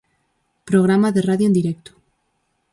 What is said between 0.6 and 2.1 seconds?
Programa de radio en directo.